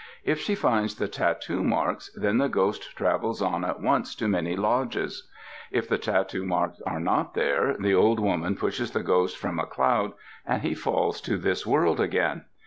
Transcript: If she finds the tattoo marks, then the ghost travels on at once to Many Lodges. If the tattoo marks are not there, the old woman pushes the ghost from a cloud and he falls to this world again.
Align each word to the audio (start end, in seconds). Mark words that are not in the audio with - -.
If 0.23 0.39
she 0.39 0.55
finds 0.55 0.95
the 0.95 1.07
tattoo 1.07 1.63
marks, 1.63 2.11
then 2.15 2.39
the 2.39 2.49
ghost 2.49 2.95
travels 2.97 3.39
on 3.39 3.63
at 3.63 3.79
once 3.81 4.15
to 4.15 4.27
Many 4.27 4.55
Lodges. 4.55 5.29
If 5.69 5.87
the 5.87 5.99
tattoo 5.99 6.43
marks 6.43 6.81
are 6.87 6.99
not 6.99 7.35
there, 7.35 7.75
the 7.77 7.93
old 7.93 8.19
woman 8.19 8.55
pushes 8.55 8.89
the 8.89 9.03
ghost 9.03 9.37
from 9.37 9.59
a 9.59 9.67
cloud 9.67 10.13
and 10.43 10.63
he 10.63 10.73
falls 10.73 11.21
to 11.21 11.37
this 11.37 11.67
world 11.67 11.99
again. 11.99 12.45